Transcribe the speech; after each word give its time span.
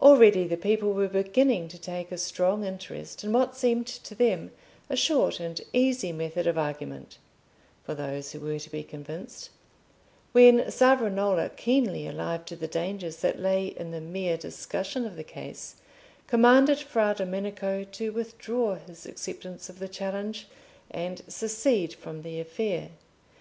Already 0.00 0.48
the 0.48 0.56
people 0.56 0.92
were 0.92 1.06
beginning 1.06 1.68
to 1.68 1.78
take 1.78 2.10
a 2.10 2.18
strong 2.18 2.64
interest 2.64 3.22
in 3.22 3.32
what 3.32 3.56
seemed 3.56 3.86
to 3.86 4.16
them 4.16 4.50
a 4.90 4.96
short 4.96 5.38
and 5.38 5.60
easy 5.72 6.10
method 6.10 6.48
of 6.48 6.58
argument 6.58 7.18
(for 7.84 7.94
those 7.94 8.32
who 8.32 8.40
were 8.40 8.58
to 8.58 8.68
be 8.68 8.82
convinced), 8.82 9.50
when 10.32 10.68
Savonarola, 10.68 11.50
keenly 11.50 12.04
alive 12.08 12.44
to 12.46 12.56
the 12.56 12.66
dangers 12.66 13.18
that 13.18 13.38
lay 13.38 13.66
in 13.68 13.92
the 13.92 14.00
mere 14.00 14.36
discussion 14.36 15.04
of 15.04 15.14
the 15.14 15.22
case, 15.22 15.76
commanded 16.26 16.80
Fra 16.80 17.14
Domenico 17.16 17.84
to 17.84 18.10
withdraw 18.10 18.74
his 18.74 19.06
acceptance 19.06 19.68
of 19.70 19.78
the 19.78 19.86
challenge 19.86 20.48
and 20.90 21.22
secede 21.28 21.94
from 21.94 22.22
the 22.22 22.40
affair. 22.40 22.88